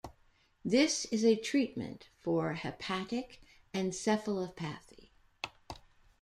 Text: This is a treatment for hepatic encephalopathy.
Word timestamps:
This 0.65 1.05
is 1.11 1.23
a 1.23 1.35
treatment 1.35 2.09
for 2.17 2.53
hepatic 2.55 3.39
encephalopathy. 3.71 5.09